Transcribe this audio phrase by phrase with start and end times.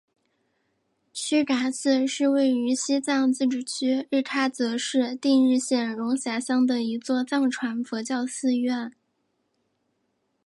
[1.13, 8.91] 曲嘎寺是位于西藏自治区日喀则市定日县绒辖乡的一座藏传佛教寺院。